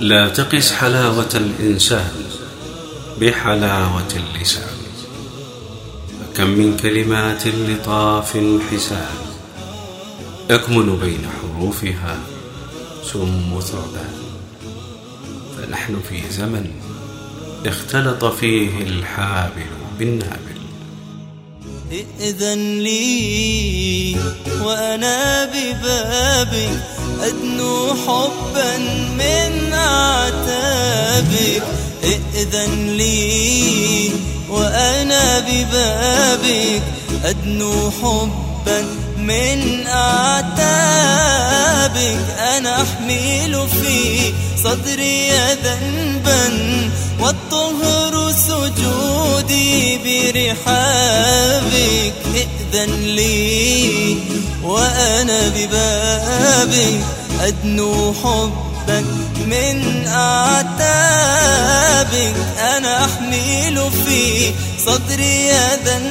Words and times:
لا 0.00 0.28
تقس 0.28 0.72
حلاوة 0.72 1.28
الإنسان 1.34 2.12
بحلاوة 3.20 4.08
اللسان. 4.16 4.76
فكم 6.20 6.48
من 6.48 6.76
كلمات 6.76 7.46
لطاف 7.46 8.38
حسان. 8.70 9.14
يكمن 10.50 10.96
بين 10.96 11.28
حروفها 11.40 12.18
سم 13.12 13.60
ثعبان. 13.60 14.14
فنحن 15.56 16.00
في 16.08 16.22
زمن 16.30 16.70
اختلط 17.66 18.24
فيه 18.24 18.82
الحابل 18.82 19.70
بالنابل. 19.98 20.49
ائذن 21.92 22.78
لي 22.78 24.16
وأنا 24.62 25.44
ببابك 25.44 26.80
أدنو 27.22 27.94
حبا 28.06 28.76
من 29.18 29.74
عتابك. 29.74 31.62
ائذن 32.04 32.96
لي 32.96 34.10
وأنا 34.50 35.38
ببابك 35.38 36.82
أدنو 37.24 37.90
حبا 37.90 38.84
من 39.18 39.86
أعتابك 39.86 41.30
أنا 42.38 42.82
أحمل 42.82 43.68
في 43.82 44.32
صدري 44.64 45.30
ذنبا 45.64 46.44
والطهر 47.20 47.59
برحابك 50.04 51.70
ائذن 52.34 52.92
لي 53.02 54.16
وأنا 54.64 55.48
ببابك 55.48 57.00
أدنو 57.40 58.14
حبك 58.14 59.04
من 59.46 59.76
أعتابك. 60.06 61.30
أنا 62.76 63.04
أحمل 63.04 63.76
في 64.06 64.52
صدري 64.86 65.50
ذنبا 65.84 66.09